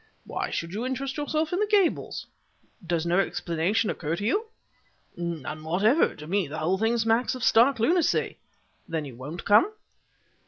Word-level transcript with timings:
"Why 0.25 0.49
should 0.49 0.73
you 0.73 0.83
interest 0.83 1.15
yourself 1.17 1.53
in 1.53 1.59
the 1.59 1.67
Gables?" 1.67 2.25
"Does 2.87 3.05
no 3.05 3.19
explanation 3.19 3.91
occur 3.91 4.15
to 4.15 4.25
you?" 4.25 4.47
"None 5.15 5.63
whatever; 5.63 6.15
to 6.15 6.25
me 6.25 6.47
the 6.47 6.57
whole 6.57 6.79
thing 6.79 6.97
smacks 6.97 7.35
of 7.35 7.43
stark 7.43 7.77
lunacy." 7.77 8.39
"Then 8.87 9.05
you 9.05 9.15
won't 9.15 9.45
come?" 9.45 9.71